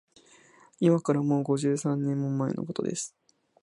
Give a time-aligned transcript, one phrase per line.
[0.79, 3.15] いまから、もう五十三年も前のことです